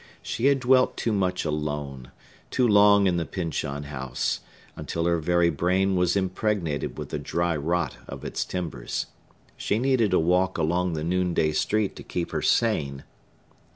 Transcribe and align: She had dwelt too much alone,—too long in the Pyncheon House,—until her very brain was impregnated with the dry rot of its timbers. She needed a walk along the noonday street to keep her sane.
She 0.23 0.47
had 0.47 0.59
dwelt 0.61 0.97
too 0.97 1.11
much 1.11 1.45
alone,—too 1.45 2.67
long 2.67 3.05
in 3.05 3.17
the 3.17 3.25
Pyncheon 3.27 3.83
House,—until 3.83 5.05
her 5.05 5.19
very 5.19 5.51
brain 5.51 5.95
was 5.95 6.15
impregnated 6.15 6.97
with 6.97 7.09
the 7.09 7.19
dry 7.19 7.55
rot 7.55 7.97
of 8.07 8.25
its 8.25 8.43
timbers. 8.43 9.05
She 9.57 9.77
needed 9.77 10.11
a 10.11 10.19
walk 10.19 10.57
along 10.57 10.93
the 10.93 11.03
noonday 11.03 11.51
street 11.51 11.95
to 11.97 12.01
keep 12.03 12.31
her 12.31 12.41
sane. 12.41 13.03